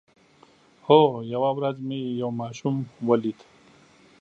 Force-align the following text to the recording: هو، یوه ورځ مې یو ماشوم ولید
هو، 0.85 1.01
یوه 1.33 1.49
ورځ 1.57 1.77
مې 1.87 1.99
یو 2.21 2.29
ماشوم 2.41 2.75
ولید 3.09 3.39